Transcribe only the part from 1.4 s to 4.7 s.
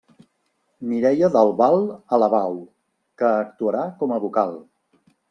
Val Alabau, que actuarà com a vocal.